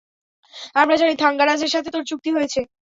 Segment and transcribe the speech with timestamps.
[0.75, 2.59] আমরা জানি থাঙ্গারাজের সাথে তোর চুক্তি হয়েছে।